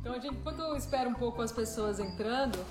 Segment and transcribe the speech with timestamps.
[0.00, 2.64] Então, a gente, enquanto eu espero um pouco as pessoas entrando,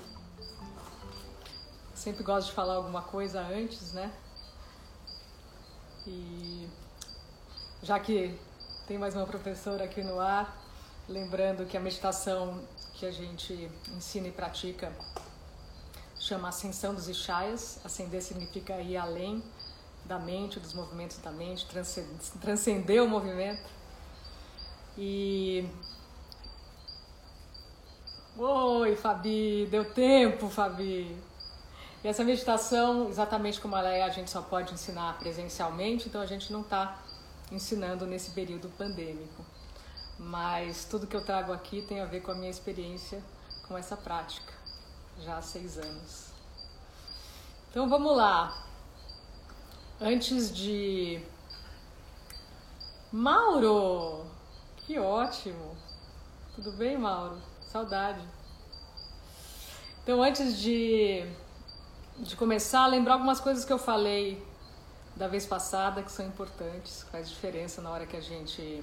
[1.94, 4.12] sempre gosto de falar alguma coisa antes, né?
[6.06, 6.68] E
[7.82, 8.38] já que
[8.86, 10.56] tem mais uma professora aqui no ar,
[11.08, 12.62] lembrando que a meditação
[12.94, 14.92] que a gente ensina e pratica
[16.26, 17.80] chama Ascensão dos Ishayas.
[17.84, 19.42] Ascender significa ir além
[20.04, 21.66] da mente, dos movimentos da mente,
[22.40, 23.68] transcender o movimento.
[24.98, 25.68] E.
[28.36, 31.16] Oi, Fabi, deu tempo, Fabi.
[32.04, 36.26] E essa meditação, exatamente como ela é, a gente só pode ensinar presencialmente, então a
[36.26, 36.98] gente não está
[37.50, 39.44] ensinando nesse período pandêmico.
[40.18, 43.22] Mas tudo que eu trago aqui tem a ver com a minha experiência
[43.66, 44.52] com essa prática,
[45.20, 46.26] já há seis anos.
[47.70, 48.64] Então vamos lá.
[50.00, 51.22] Antes de.
[53.12, 54.26] Mauro!
[54.78, 55.76] Que ótimo!
[56.54, 57.40] Tudo bem, Mauro?
[57.70, 58.20] Saudade.
[60.02, 61.26] Então, antes de
[62.18, 64.42] de começar lembrar algumas coisas que eu falei
[65.14, 68.82] da vez passada que são importantes, que faz diferença na hora que a gente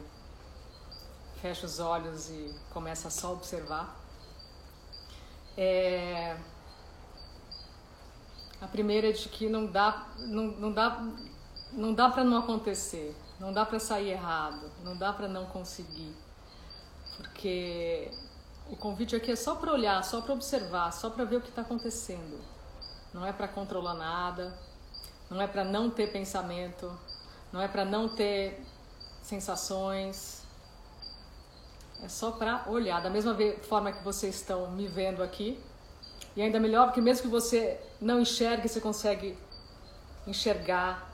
[1.41, 4.02] fecha os olhos e começa só a observar.
[5.57, 6.37] É...
[8.61, 11.03] A primeira é de que não dá, não, não dá,
[11.73, 16.15] não dá para não acontecer, não dá para sair errado, não dá para não conseguir,
[17.17, 18.09] porque
[18.69, 21.49] o convite aqui é só para olhar, só para observar, só para ver o que
[21.49, 22.39] está acontecendo
[23.13, 24.57] não é para controlar nada,
[25.29, 26.91] não é para não ter pensamento,
[27.51, 28.65] não é para não ter
[29.21, 30.42] sensações.
[32.03, 35.57] É só para olhar, da mesma forma que vocês estão me vendo aqui.
[36.35, 39.37] E ainda melhor, porque mesmo que você não enxergue, você consegue
[40.27, 41.09] enxergar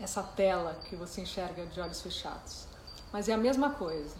[0.00, 2.66] essa tela que você enxerga de olhos fechados.
[3.12, 4.16] Mas é a mesma coisa.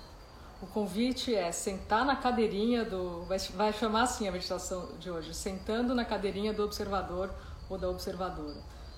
[0.63, 3.25] O convite é sentar na cadeirinha do.
[3.25, 7.29] Vai, chamar assim a meditação de hoje: sentando na cadeirinha do observador
[7.69, 8.57] ou da observadora.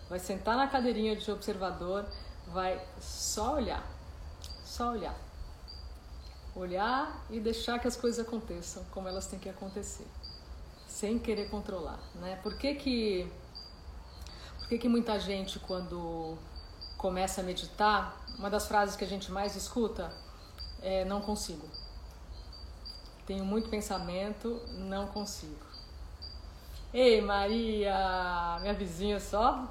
[0.08, 2.04] Vai sentar na cadeirinha de observador,
[2.48, 3.82] vai só olhar.
[4.64, 5.16] Só olhar.
[6.56, 10.06] Olhar e deixar que as coisas aconteçam como elas têm que acontecer.
[10.88, 12.00] Sem querer controlar.
[12.16, 12.40] Né?
[12.42, 13.30] Por que, que,
[14.58, 16.36] por que, que muita gente, quando
[16.96, 20.12] começa a meditar, uma das frases que a gente mais escuta
[20.82, 21.68] é, não consigo.
[23.26, 25.66] Tenho muito pensamento, não consigo.
[26.92, 29.68] Ei, Maria, minha vizinha só,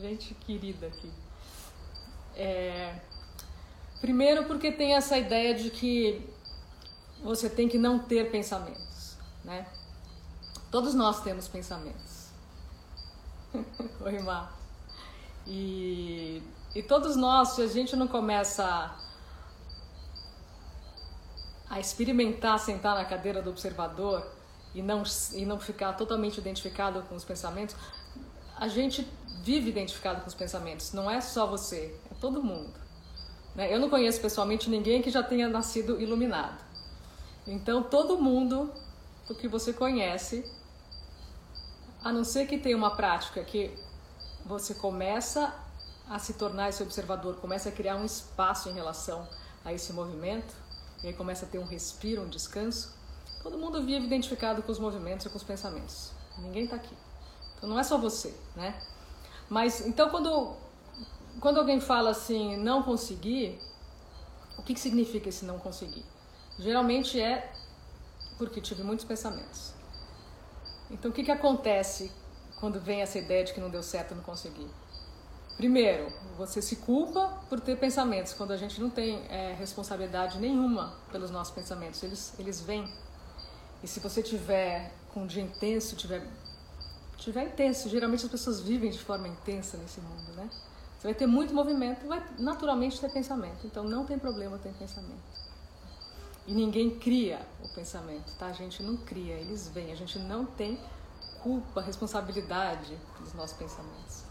[0.00, 1.12] gente querida aqui.
[2.34, 2.98] É,
[4.02, 6.28] primeiro, porque tem essa ideia de que
[7.22, 9.64] você tem que não ter pensamentos, né?
[10.72, 12.26] Todos nós temos pensamentos.
[14.04, 14.58] Oi, Mar.
[15.46, 16.42] E,
[16.74, 18.92] e todos nós, se a gente não começa
[21.70, 24.26] a experimentar sentar na cadeira do observador
[24.74, 27.76] e não, e não ficar totalmente identificado com os pensamentos,
[28.56, 29.06] a gente
[29.44, 32.81] vive identificado com os pensamentos, não é só você, é todo mundo.
[33.54, 33.72] Né?
[33.72, 36.62] Eu não conheço pessoalmente ninguém que já tenha nascido iluminado.
[37.46, 38.72] Então, todo mundo
[39.28, 40.44] o que você conhece,
[42.02, 43.76] a não ser que tenha uma prática que
[44.44, 45.54] você começa
[46.08, 49.26] a se tornar esse observador, começa a criar um espaço em relação
[49.64, 50.54] a esse movimento,
[51.02, 52.94] e aí começa a ter um respiro, um descanso,
[53.42, 56.10] todo mundo vive identificado com os movimentos e com os pensamentos.
[56.38, 56.96] Ninguém está aqui.
[57.56, 58.80] Então não é só você, né?
[59.48, 60.56] Mas então quando
[61.40, 63.58] quando alguém fala assim, não conseguir,
[64.58, 66.04] o que, que significa esse não conseguir?
[66.58, 67.52] Geralmente é
[68.38, 69.72] porque tive muitos pensamentos.
[70.90, 72.12] Então o que, que acontece
[72.60, 74.68] quando vem essa ideia de que não deu certo, não consegui?
[75.56, 80.94] Primeiro, você se culpa por ter pensamentos, quando a gente não tem é, responsabilidade nenhuma
[81.10, 82.88] pelos nossos pensamentos, eles, eles vêm.
[83.82, 86.26] E se você tiver com um dia intenso, tiver,
[87.16, 90.48] tiver intenso, geralmente as pessoas vivem de forma intensa nesse mundo, né?
[91.02, 93.66] Você vai ter muito movimento, vai naturalmente ter pensamento.
[93.66, 95.20] Então não tem problema ter pensamento.
[96.46, 98.46] E ninguém cria o pensamento, tá?
[98.46, 99.90] A gente não cria, eles vêm.
[99.90, 100.78] A gente não tem
[101.42, 104.22] culpa, responsabilidade dos nossos pensamentos.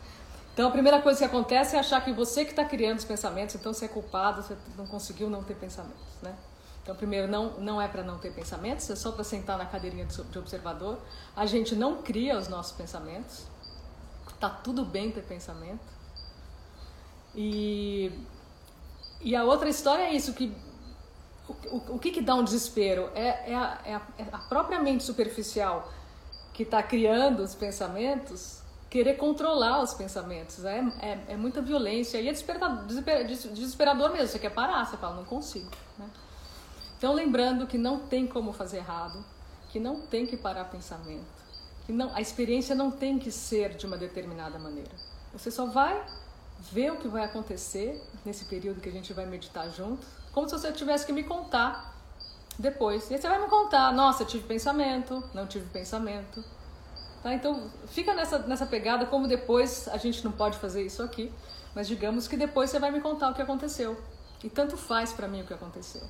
[0.54, 3.54] Então a primeira coisa que acontece é achar que você que está criando os pensamentos,
[3.56, 6.34] então você é culpado, você não conseguiu não ter pensamentos, né?
[6.84, 10.06] Então primeiro não não é para não ter pensamentos, é só para sentar na cadeirinha
[10.06, 11.00] de observador.
[11.36, 13.44] A gente não cria os nossos pensamentos.
[14.40, 16.00] Tá tudo bem ter pensamento.
[17.36, 18.12] E
[19.24, 20.52] e a outra história é isso que
[21.48, 24.38] o, o, o que, que dá um desespero é, é, a, é a, é a
[24.40, 25.92] própria mente superficial
[26.54, 30.66] que está criando os pensamentos querer controlar os pensamentos.
[30.66, 34.28] É, é, é muita violência e é desesperador, desesperador mesmo.
[34.28, 35.72] Você quer parar, você fala, não consigo.
[35.98, 36.10] Né?
[36.98, 39.24] Então, lembrando que não tem como fazer errado,
[39.70, 41.26] que não tem que parar pensamento,
[41.86, 44.92] que não, a experiência não tem que ser de uma determinada maneira.
[45.32, 46.06] Você só vai
[46.70, 50.58] ver o que vai acontecer nesse período que a gente vai meditar junto, como se
[50.58, 51.96] você tivesse que me contar
[52.60, 53.10] depois.
[53.10, 56.44] E aí você vai me contar, nossa, tive pensamento, não tive pensamento.
[57.24, 57.34] Tá?
[57.34, 61.32] Então, fica nessa, nessa pegada, como depois a gente não pode fazer isso aqui,
[61.74, 63.98] mas digamos que depois você vai me contar o que aconteceu.
[64.44, 66.04] E tanto faz para mim o que aconteceu.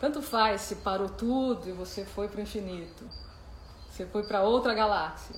[0.00, 3.04] Tanto faz se parou tudo e você foi para o infinito,
[3.90, 5.34] você foi para outra galáxia,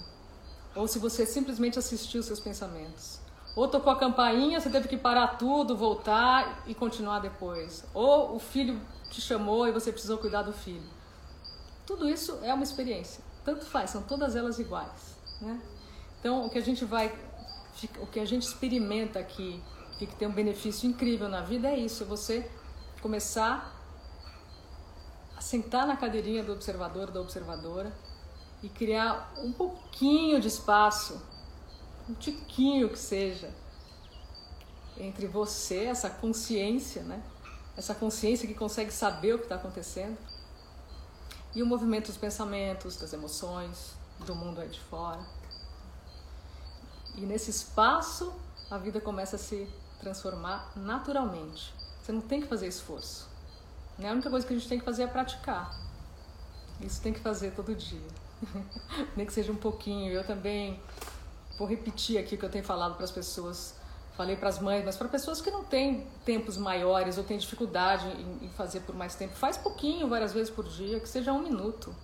[0.75, 3.19] ou se você simplesmente assistiu seus pensamentos.
[3.57, 7.85] Ou tocou a campainha, você teve que parar tudo, voltar e continuar depois.
[7.93, 8.81] Ou o filho
[9.11, 10.89] te chamou e você precisou cuidar do filho.
[11.87, 13.23] Tudo isso é uma experiência.
[13.45, 15.17] Tanto faz, são todas elas iguais.
[15.41, 15.61] Né?
[16.21, 17.13] Então, o que a gente vai,
[18.01, 19.61] o que a gente experimenta aqui,
[20.01, 22.51] e que tem um benefício incrível na vida é isso: é você
[23.03, 23.77] começar
[25.37, 27.93] a sentar na cadeirinha do observador, da observadora
[28.63, 31.21] e criar um pouquinho de espaço
[32.11, 33.51] um tiquinho que seja,
[34.99, 37.23] entre você, essa consciência, né?
[37.77, 40.19] Essa consciência que consegue saber o que está acontecendo,
[41.55, 45.21] e o movimento dos pensamentos, das emoções, do mundo aí de fora.
[47.17, 48.33] E nesse espaço,
[48.71, 49.69] a vida começa a se
[50.01, 51.75] transformar naturalmente.
[52.01, 53.29] Você não tem que fazer esforço.
[53.99, 54.09] Né?
[54.09, 55.77] A única coisa que a gente tem que fazer é praticar.
[56.81, 58.09] Isso tem que fazer todo dia.
[59.17, 60.13] Nem que seja um pouquinho.
[60.13, 60.81] Eu também
[61.61, 63.75] vou repetir aqui o que eu tenho falado para as pessoas,
[64.17, 68.07] falei para as mães, mas para pessoas que não têm tempos maiores ou têm dificuldade
[68.07, 71.43] em, em, fazer por mais tempo, faz pouquinho, várias vezes por dia, que seja um
[71.43, 71.95] minuto.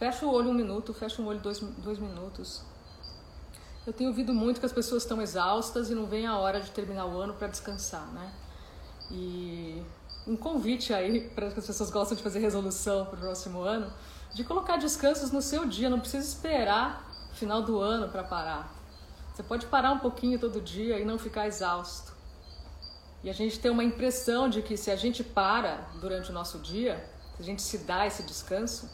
[0.00, 2.60] Fecha o olho um minuto, fecha o olho dois, dois minutos.
[3.86, 6.72] Eu tenho ouvido muito que as pessoas estão exaustas e não vem a hora de
[6.72, 8.32] terminar o ano para descansar, né?
[9.12, 9.80] E
[10.26, 13.92] um convite aí para as pessoas gostam de fazer resolução para o próximo ano,
[14.34, 17.05] de colocar descansos no seu dia, não precisa esperar
[17.36, 18.74] final do ano para parar.
[19.34, 22.14] Você pode parar um pouquinho todo dia e não ficar exausto.
[23.22, 26.58] E a gente tem uma impressão de que se a gente para durante o nosso
[26.58, 27.04] dia,
[27.36, 28.88] se a gente se dá esse descanso,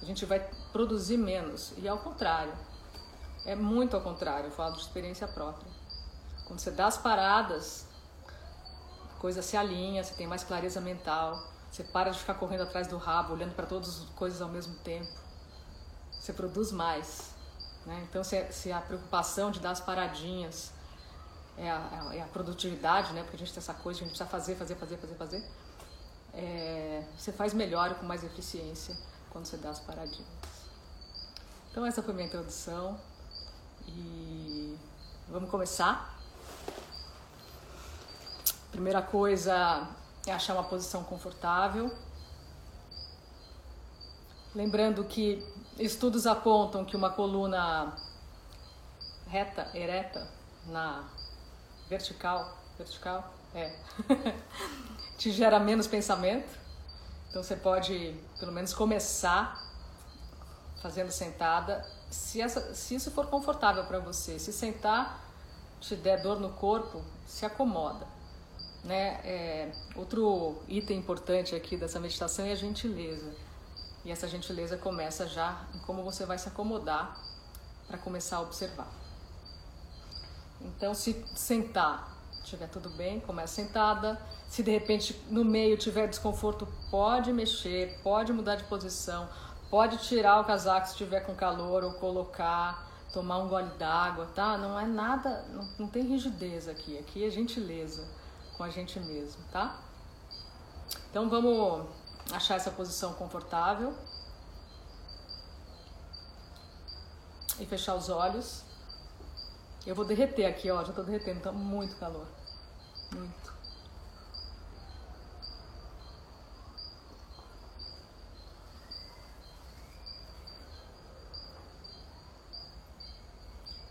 [0.00, 0.40] a gente vai
[0.72, 1.72] produzir menos.
[1.78, 2.52] E ao contrário.
[3.46, 5.66] É muito ao contrário, eu falo de experiência própria.
[6.46, 7.86] Quando você dá as paradas,
[9.16, 12.86] a coisa se alinha, você tem mais clareza mental, você para de ficar correndo atrás
[12.86, 15.10] do rabo, olhando para todas as coisas ao mesmo tempo.
[16.10, 17.29] Você produz mais.
[17.86, 18.06] Né?
[18.08, 20.72] Então, se, se, a preocupação de dar as paradinhas
[21.56, 23.22] é a, é a, produtividade, né?
[23.22, 25.44] porque a gente tem essa coisa, a gente precisa fazer, fazer, fazer, fazer, fazer,
[26.34, 28.96] é, você faz melhor e com mais eficiência
[29.30, 30.26] quando você dá as paradinhas.
[31.70, 32.98] Então, essa foi minha introdução
[33.86, 34.76] e
[35.28, 36.18] vamos começar.
[38.70, 39.88] Primeira coisa
[40.26, 41.94] é achar uma posição confortável.
[44.54, 45.46] Lembrando que
[45.80, 47.96] Estudos apontam que uma coluna
[49.26, 50.28] reta, ereta,
[50.66, 51.08] na
[51.88, 53.74] vertical, vertical, é,
[55.16, 56.58] te gera menos pensamento.
[57.30, 59.58] Então você pode, pelo menos, começar
[60.82, 64.38] fazendo sentada, se, essa, se isso for confortável para você.
[64.38, 65.18] Se sentar
[65.80, 68.06] te der dor no corpo, se acomoda.
[68.84, 69.18] Né?
[69.24, 73.32] É, outro item importante aqui dessa meditação é a gentileza.
[74.04, 77.16] E essa gentileza começa já em como você vai se acomodar
[77.86, 78.88] para começar a observar.
[80.60, 84.20] Então, se sentar, tiver tudo bem, começa sentada.
[84.48, 89.28] Se de repente no meio tiver desconforto, pode mexer, pode mudar de posição,
[89.70, 94.56] pode tirar o casaco se tiver com calor ou colocar, tomar um gole d'água, tá?
[94.56, 96.98] Não é nada, não, não tem rigidez aqui.
[96.98, 98.06] Aqui é gentileza
[98.56, 99.78] com a gente mesmo, tá?
[101.10, 101.86] Então vamos
[102.32, 103.94] achar essa posição confortável
[107.58, 108.62] e fechar os olhos.
[109.86, 112.26] Eu vou derreter aqui, ó, já tô derretendo, tá muito calor.
[113.12, 113.50] Muito.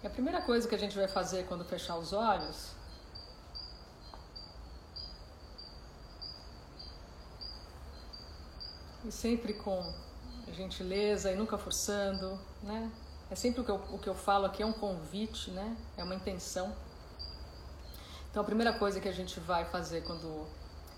[0.01, 2.78] E a primeira coisa que a gente vai fazer quando fechar os olhos
[9.09, 9.91] e sempre com
[10.53, 12.91] gentileza e nunca forçando, né?
[13.31, 15.75] É sempre o que, eu, o que eu falo aqui é um convite, né?
[15.97, 16.73] É uma intenção.
[18.29, 20.47] Então a primeira coisa que a gente vai fazer quando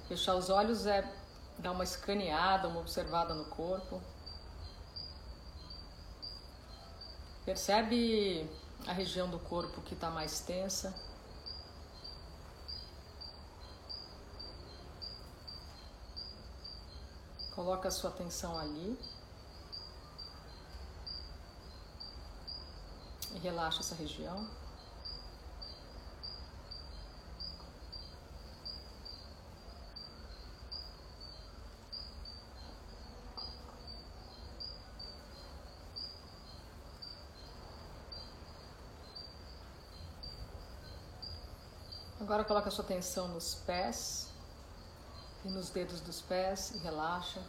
[0.09, 1.09] fechar os olhos é
[1.57, 4.01] dar uma escaneada, uma observada no corpo.
[7.45, 8.49] Percebe
[8.85, 10.93] a região do corpo que está mais tensa.
[17.63, 18.97] Coloca a sua atenção ali.
[23.35, 24.49] E relaxa essa região.
[42.19, 44.30] Agora coloca a sua atenção nos pés
[45.43, 47.41] e nos dedos dos pés e relaxa.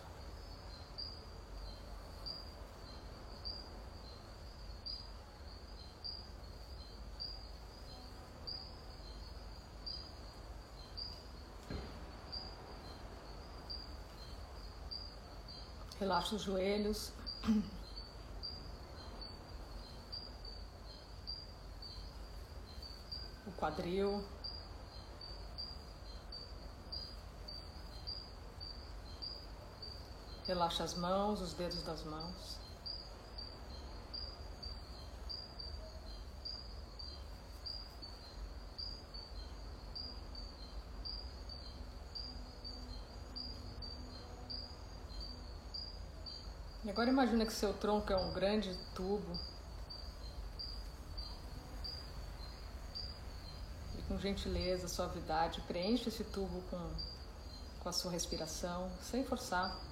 [16.01, 17.13] Relaxa os joelhos.
[23.45, 24.25] O quadril.
[30.47, 32.63] Relaxa as mãos, os dedos das mãos.
[46.85, 49.39] E agora imagina que seu tronco é um grande tubo.
[53.97, 56.91] E com gentileza, suavidade, preenche esse tubo com,
[57.81, 59.92] com a sua respiração, sem forçar.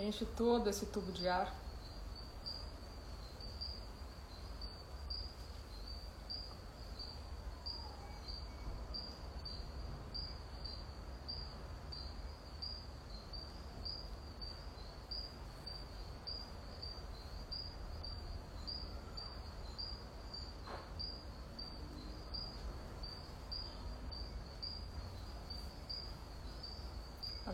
[0.00, 1.52] Enche todo esse tubo de ar.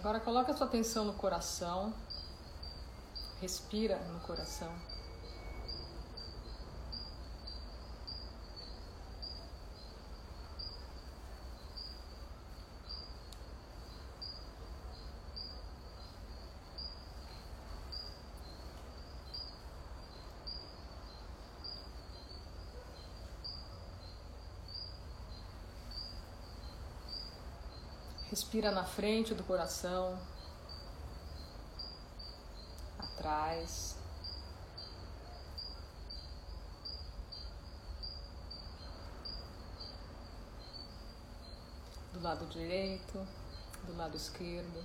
[0.04, 1.94] Agora coloca a sua atenção no coração.
[3.44, 4.72] Respira no coração.
[28.30, 30.18] Respira na frente do coração
[33.24, 33.96] atrás.
[42.12, 43.26] Do lado direito,
[43.86, 44.84] do lado esquerdo.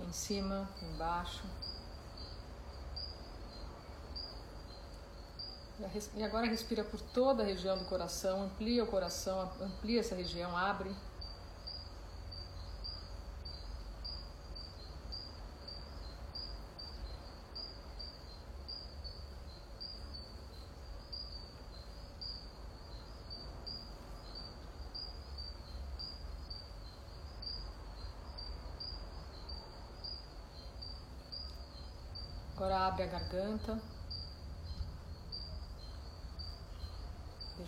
[0.00, 1.42] Em cima, embaixo.
[6.16, 10.56] E agora respira por toda a região do coração, amplia o coração, amplia essa região,
[10.56, 10.90] abre.
[32.56, 33.93] Agora abre a garganta.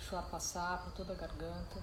[0.07, 1.83] Deixa o ar passar por toda a garganta.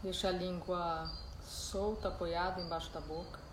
[0.00, 1.10] Deixa a língua
[1.44, 3.43] solta, apoiada embaixo da boca.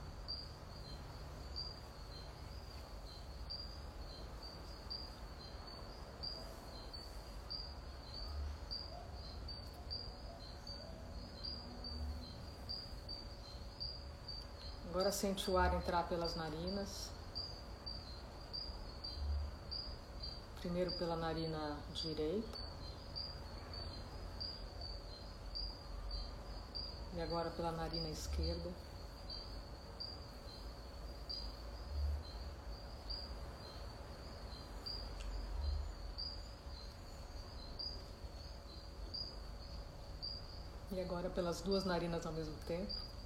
[15.02, 17.10] Agora sente o ar entrar pelas narinas.
[20.60, 22.60] Primeiro pela narina direita.
[27.16, 28.70] E agora pela narina esquerda.
[40.92, 43.21] E agora pelas duas narinas ao mesmo tempo.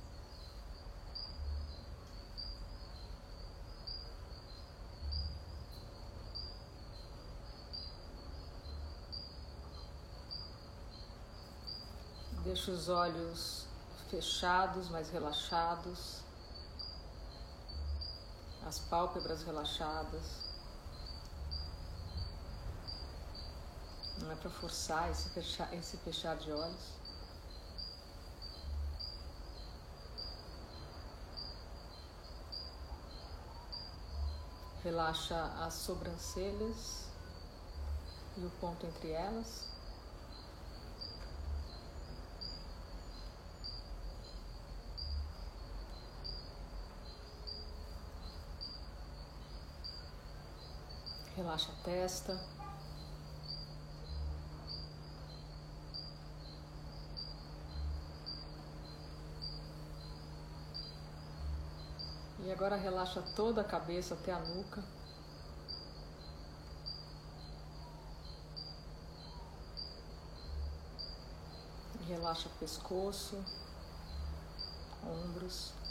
[12.56, 13.66] Deixa os olhos
[14.10, 16.22] fechados, mas relaxados.
[18.66, 20.24] as pálpebras relaxadas.
[24.20, 26.94] Não é para forçar esse fechar, esse fechar de olhos.
[34.82, 37.04] Relaxa as sobrancelhas
[38.38, 39.75] e o ponto entre elas.
[51.56, 52.42] Relaxa a testa.
[62.44, 64.84] E agora relaxa toda a cabeça até a nuca.
[72.06, 73.42] Relaxa o pescoço,
[75.02, 75.85] ombros.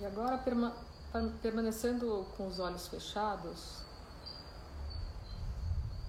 [0.00, 0.42] E agora,
[1.42, 3.80] permanecendo com os olhos fechados,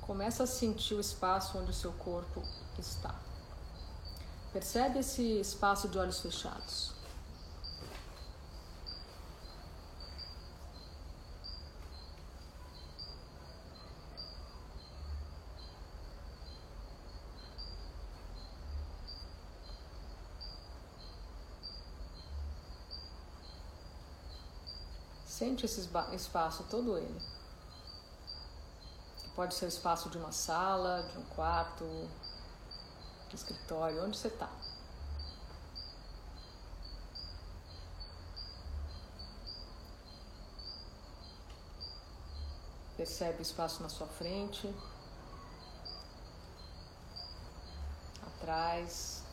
[0.01, 2.41] começa a sentir o espaço onde o seu corpo
[2.79, 3.13] está.
[4.53, 7.00] Percebe esse espaço de olhos fechados.
[25.41, 27.19] Sente esse espaço, todo ele.
[29.35, 31.83] Pode ser o espaço de uma sala, de um quarto,
[33.27, 34.47] de escritório, onde você está.
[42.95, 44.71] Percebe o espaço na sua frente,
[48.27, 49.23] atrás,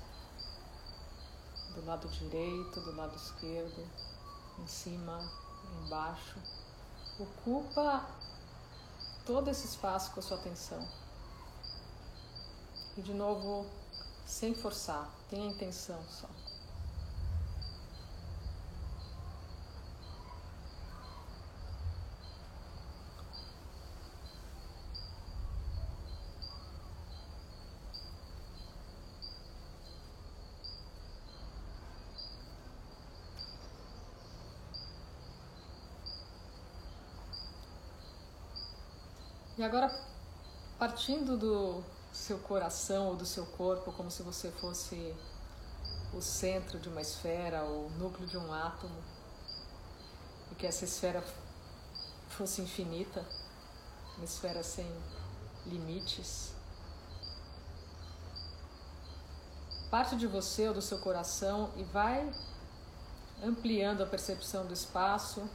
[1.75, 3.87] do lado direito, do lado esquerdo,
[4.59, 5.48] em cima,
[5.85, 6.37] embaixo.
[7.19, 8.07] Ocupa
[9.27, 10.87] todo esse espaço com a sua atenção.
[12.97, 13.67] E de novo,
[14.27, 16.29] sem forçar, tenha intenção só.
[39.59, 39.93] E agora,
[40.79, 45.13] partindo do seu coração ou do seu corpo, como se você fosse
[46.15, 48.95] o centro de uma esfera ou o núcleo de um átomo,
[50.53, 51.25] e que essa esfera
[52.29, 53.27] fosse infinita,
[54.15, 54.87] uma esfera sem
[55.67, 56.53] limites.
[59.91, 62.33] Parte de você ou do seu coração e vai
[63.43, 65.51] ampliando a percepção do espaço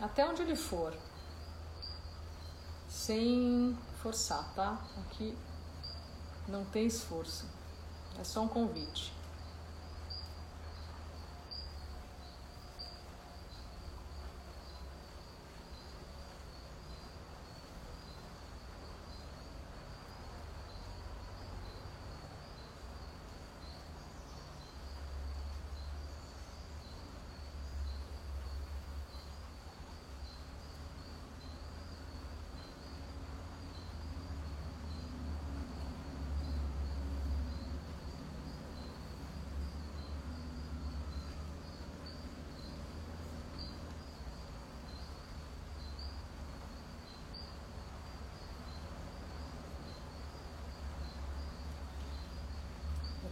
[0.00, 0.94] até onde ele for
[3.08, 4.78] sem forçar, tá?
[4.98, 5.34] Aqui
[6.46, 7.46] não tem esforço,
[8.20, 9.14] é só um convite.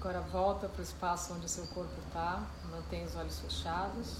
[0.06, 2.40] Agora volta para o espaço onde o seu corpo está,
[2.70, 4.18] mantém os olhos fechados.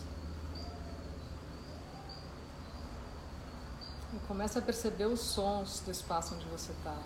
[4.12, 6.99] E começa a perceber os sons do espaço onde você está.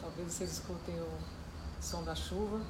[0.00, 1.18] Talvez vocês escutem o
[1.80, 2.60] som da chuva.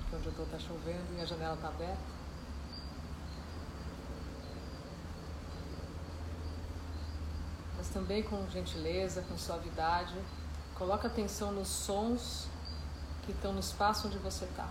[0.00, 2.15] Porque onde eu estou está chovendo e a janela está aberta.
[7.86, 10.14] Mas também com gentileza, com suavidade.
[10.74, 12.48] Coloca atenção nos sons
[13.24, 14.68] que estão no espaço onde você está.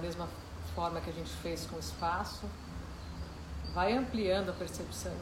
[0.00, 0.28] Mesma
[0.74, 2.46] forma que a gente fez com o espaço.
[3.74, 5.12] Vai ampliando a percepção,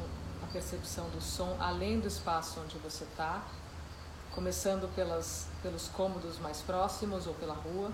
[0.43, 3.43] a percepção do som além do espaço onde você está,
[4.35, 7.91] começando pelas, pelos cômodos mais próximos ou pela rua.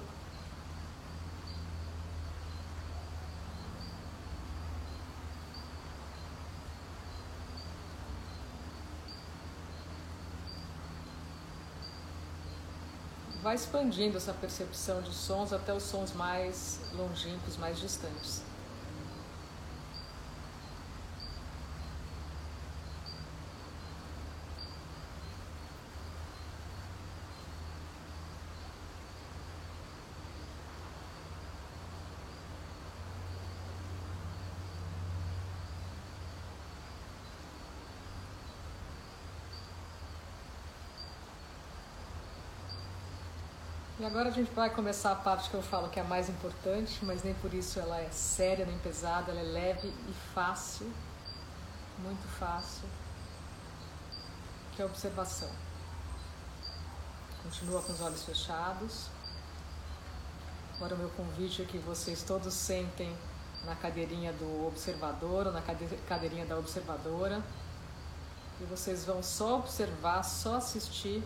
[13.45, 18.41] Vai expandindo essa percepção de sons até os sons mais longínquos, mais distantes.
[44.05, 46.29] E agora a gente vai começar a parte que eu falo que é a mais
[46.29, 50.93] importante, mas nem por isso ela é séria nem pesada, ela é leve e fácil,
[52.01, 52.87] muito fácil,
[54.73, 55.49] que é a observação.
[57.45, 59.07] Continua com os olhos fechados.
[60.77, 63.11] Agora o meu convite é que vocês todos sentem
[63.65, 65.63] na cadeirinha do observador ou na
[66.07, 67.43] cadeirinha da observadora.
[68.61, 71.25] E vocês vão só observar, só assistir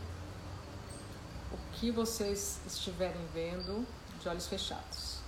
[1.78, 3.86] que vocês estiverem vendo
[4.20, 5.18] de olhos fechados.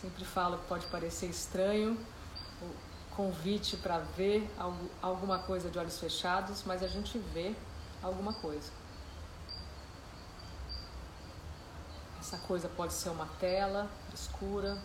[0.00, 1.98] Sempre falo que pode parecer estranho
[2.62, 4.50] o convite para ver
[5.02, 7.54] alguma coisa de olhos fechados, mas a gente vê
[8.02, 8.72] alguma coisa.
[12.18, 14.78] Essa coisa pode ser uma tela escura,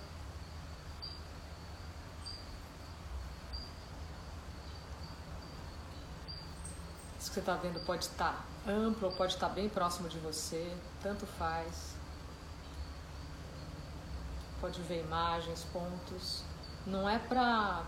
[7.37, 11.93] você está vendo pode estar amplo ou pode estar bem próximo de você, tanto faz.
[14.59, 16.43] Pode ver imagens, pontos.
[16.87, 17.83] Não é para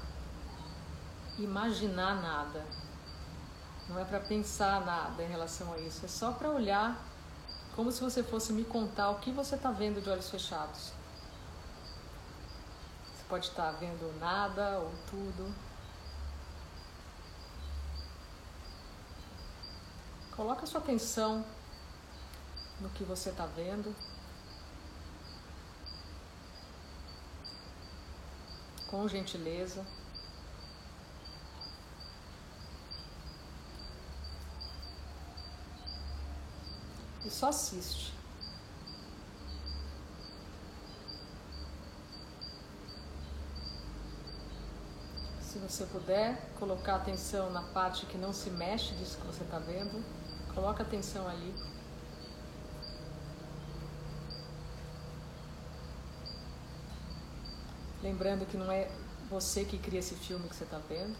[1.39, 2.63] imaginar nada,
[3.87, 7.01] não é para pensar nada em relação a isso, é só para olhar
[7.75, 10.91] como se você fosse me contar o que você está vendo de olhos fechados.
[13.15, 15.68] Você pode estar vendo nada ou tudo.
[20.39, 21.43] Coloca sua atenção
[22.79, 23.93] no que você está vendo.
[28.89, 29.85] Com gentileza.
[37.25, 38.13] E só assiste.
[45.41, 49.59] Se você puder, colocar atenção na parte que não se mexe disso que você está
[49.59, 50.01] vendo.
[50.53, 51.53] Coloca atenção ali.
[58.01, 58.89] Lembrando que não é
[59.29, 61.15] você que cria esse filme que você está vendo.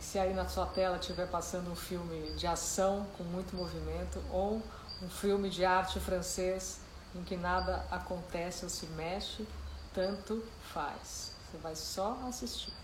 [0.00, 4.62] Se aí na sua tela estiver passando um filme de ação com muito movimento ou
[5.02, 6.80] um filme de arte francês
[7.14, 9.46] em que nada acontece ou se mexe,
[9.92, 11.32] tanto faz.
[11.50, 12.83] Você vai só assistir.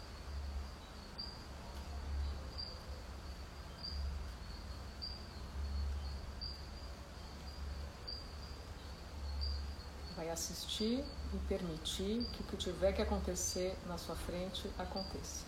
[10.85, 11.05] E
[11.49, 15.45] permitir que o que tiver que acontecer na sua frente aconteça.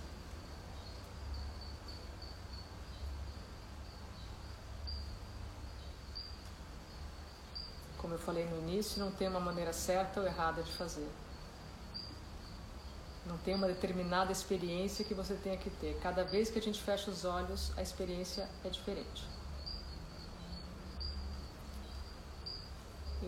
[7.98, 11.08] Como eu falei no início, não tem uma maneira certa ou errada de fazer.
[13.24, 15.98] Não tem uma determinada experiência que você tenha que ter.
[16.02, 19.24] Cada vez que a gente fecha os olhos, a experiência é diferente.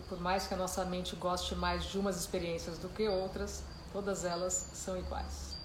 [0.07, 4.23] Por mais que a nossa mente goste mais de umas experiências do que outras, todas
[4.23, 5.55] elas são iguais.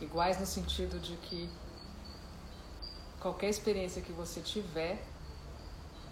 [0.00, 1.50] Iguais no sentido de que
[3.20, 5.04] qualquer experiência que você tiver,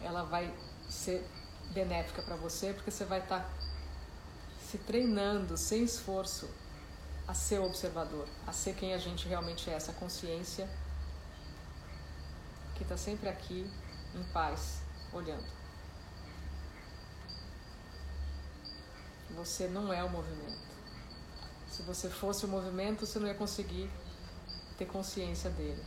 [0.02, 0.52] ela vai
[0.88, 1.26] ser
[1.70, 3.50] benéfica para você, porque você vai estar tá
[4.70, 6.48] se treinando sem esforço
[7.26, 10.68] a ser observador, a ser quem a gente realmente é, essa consciência
[12.74, 13.70] que está sempre aqui
[14.14, 14.80] em paz,
[15.12, 15.57] olhando.
[19.38, 20.59] Você não é o movimento.
[21.70, 23.90] Se você fosse o movimento, você não ia conseguir
[24.77, 25.83] ter consciência dele.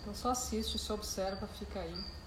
[0.00, 2.24] Então só assiste, só observa, fica aí.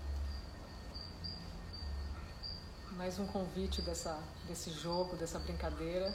[2.98, 6.13] mais um convite dessa, desse jogo, dessa brincadeira.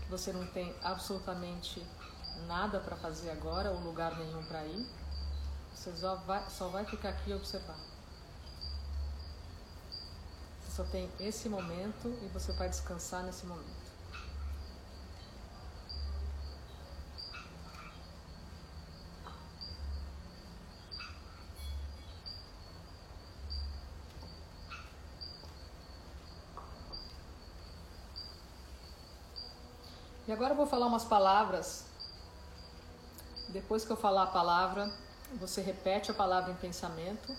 [0.11, 1.81] você não tem absolutamente
[2.45, 4.85] nada para fazer agora ou lugar nenhum para ir.
[5.73, 7.77] Você só vai, só vai ficar aqui e observar.
[10.59, 13.80] Você só tem esse momento e você vai descansar nesse momento.
[30.41, 31.83] Agora eu vou falar umas palavras.
[33.49, 34.91] Depois que eu falar a palavra,
[35.35, 37.37] você repete a palavra em pensamento,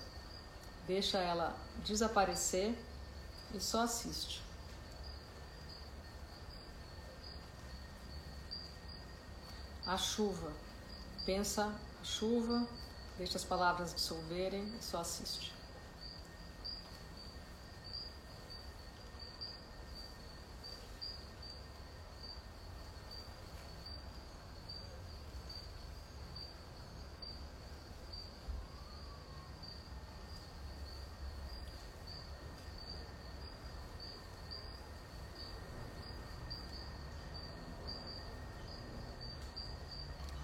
[0.87, 1.53] deixa ela
[1.85, 2.79] desaparecer
[3.53, 4.41] e só assiste.
[9.85, 10.53] A chuva.
[11.27, 12.69] Pensa a chuva,
[13.19, 15.53] deixa as palavras dissolverem e só assiste.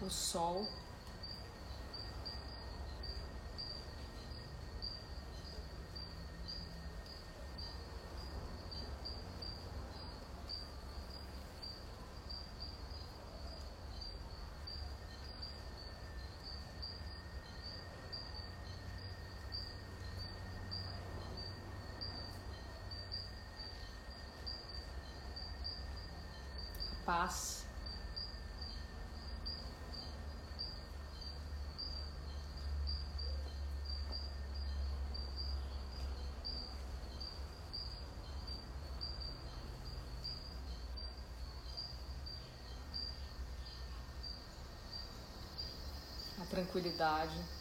[0.09, 0.67] o sol.
[27.09, 27.65] Paz.
[46.51, 47.58] tranquilidade.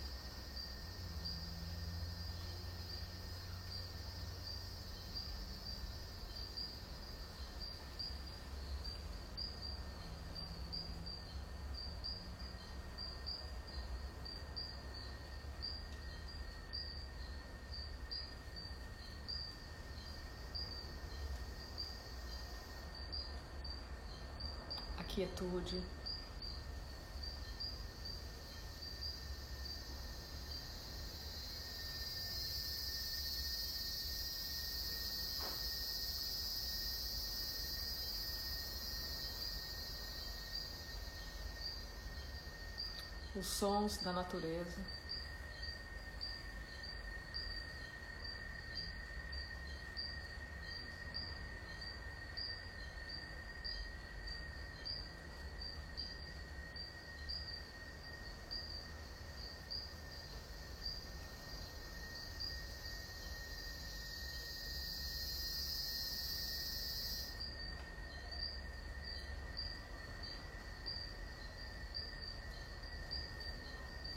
[25.17, 25.84] Quietude.
[43.36, 45.06] os sons da natureza.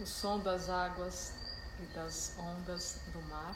[0.00, 1.34] O som das águas
[1.78, 3.54] e das ondas do mar.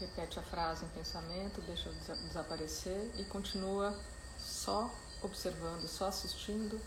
[0.00, 3.98] Repete a frase em pensamento, deixa desaparecer e continua
[4.38, 6.80] só observando, só assistindo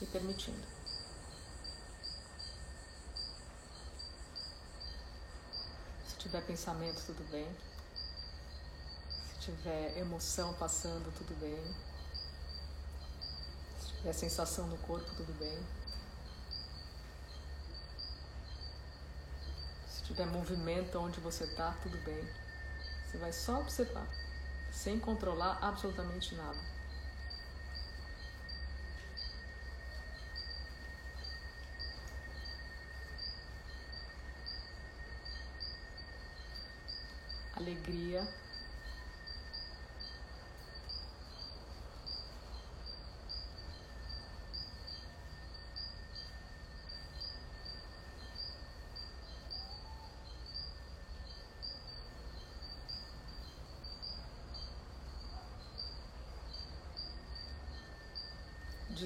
[0.00, 0.66] e permitindo.
[6.08, 7.75] Se tiver pensamento, tudo bem
[9.46, 11.56] tiver emoção passando, tudo bem.
[13.80, 15.56] Se tiver sensação no corpo, tudo bem.
[19.88, 22.28] Se tiver movimento onde você está, tudo bem.
[23.06, 24.08] Você vai só observar,
[24.72, 26.58] sem controlar absolutamente nada.
[37.54, 38.28] Alegria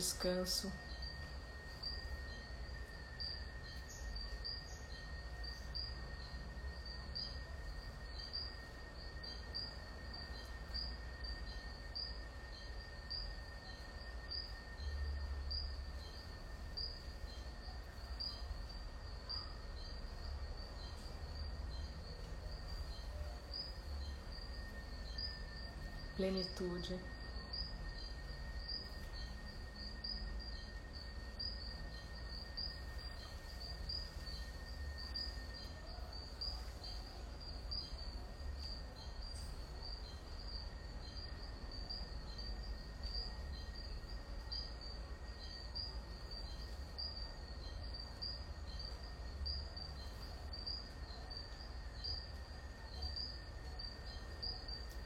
[0.01, 0.73] descanso.
[26.17, 27.20] Plenitude.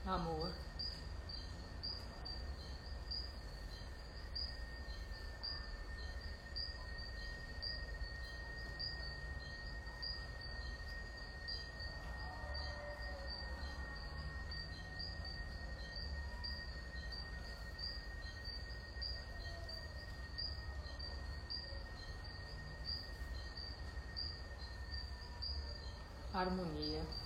[0.07, 0.53] Amor.
[26.35, 27.24] harmonia.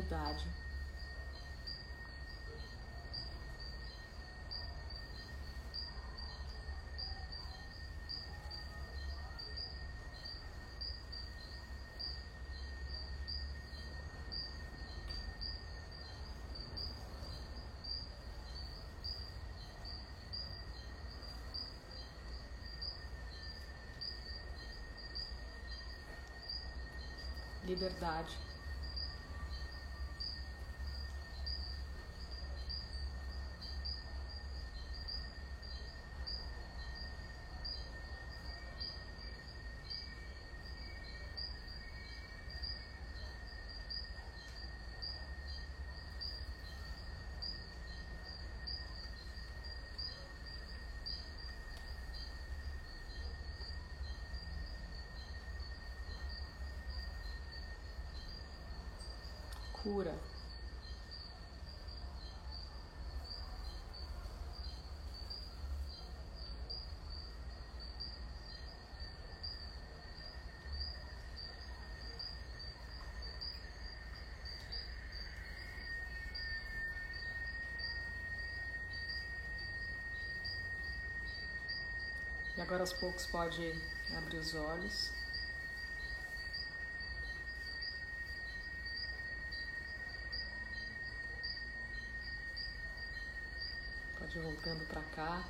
[0.00, 0.44] Unidade.
[27.70, 28.49] liberdade.
[59.82, 60.14] Cura.
[82.60, 83.74] E agora aos poucos pode
[84.14, 85.10] abrir os olhos.
[94.18, 95.42] Pode ir voltando para cá.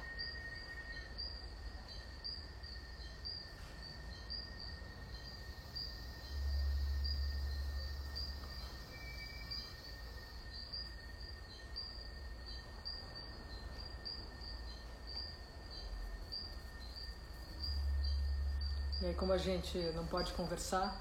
[19.01, 20.95] E aí, como a gente não pode conversar,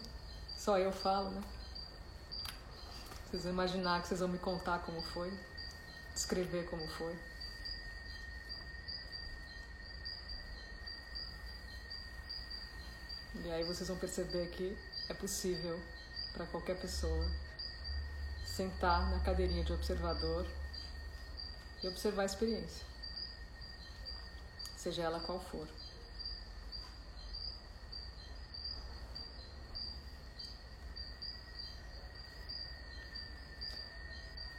[0.58, 1.42] só eu falo, né?
[3.26, 5.32] Vocês vão imaginar que vocês vão me contar como foi
[6.18, 7.16] descrever como foi.
[13.44, 14.76] E aí vocês vão perceber que
[15.08, 15.80] é possível
[16.32, 17.24] para qualquer pessoa
[18.44, 20.44] sentar na cadeirinha de observador
[21.82, 22.84] e observar a experiência,
[24.76, 25.68] seja ela qual for.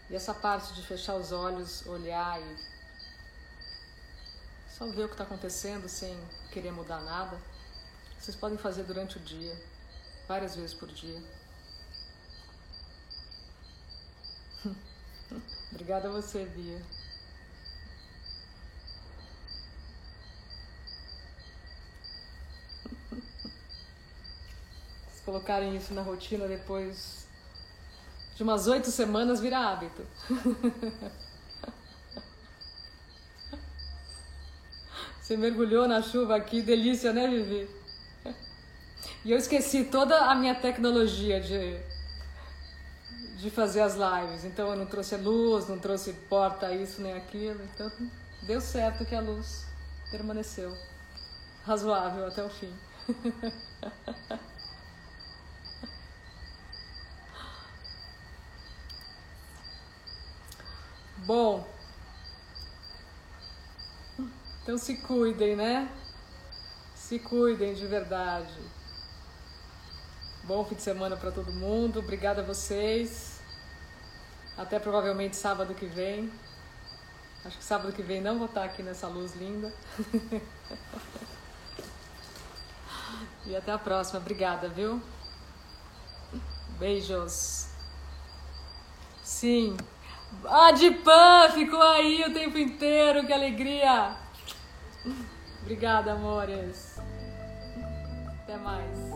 [0.10, 2.57] E essa parte de fechar os olhos, olhar e
[4.76, 6.20] só ver o que está acontecendo sem
[6.51, 7.38] querer mudar nada,
[8.20, 9.55] vocês podem fazer durante o dia,
[10.28, 11.22] várias vezes por dia.
[15.72, 16.82] Obrigada a você, Bia.
[25.14, 27.28] Se colocarem isso na rotina depois
[28.39, 30.01] de umas oito semanas vira hábito.
[35.19, 37.69] Você mergulhou na chuva aqui, delícia, né, Vivi?
[39.25, 41.81] E eu esqueci toda a minha tecnologia de,
[43.39, 44.45] de fazer as lives.
[44.45, 47.61] Então eu não trouxe luz, não trouxe porta isso nem aquilo.
[47.73, 47.91] Então
[48.43, 49.65] deu certo que a luz
[50.09, 50.73] permaneceu
[51.65, 52.73] razoável até o fim.
[61.30, 61.63] Bom.
[64.63, 65.88] Então se cuidem, né?
[66.95, 68.57] Se cuidem de verdade.
[70.45, 71.99] Bom fim de semana para todo mundo.
[71.99, 73.39] Obrigada a vocês.
[74.57, 76.34] Até provavelmente sábado que vem.
[77.45, 79.71] Acho que sábado que vem não vou estar aqui nessa luz linda.
[83.45, 84.19] e até a próxima.
[84.19, 84.99] Obrigada, viu?
[86.80, 87.67] Beijos.
[89.23, 89.77] Sim.
[90.45, 91.49] Ah, de pan!
[91.53, 94.15] Ficou aí o tempo inteiro, que alegria!
[95.61, 96.99] Obrigada, amores.
[98.43, 99.09] Até mais.